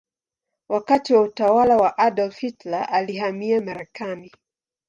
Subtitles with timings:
[0.69, 4.31] Wakati wa utawala wa Adolf Hitler alihamia Marekani.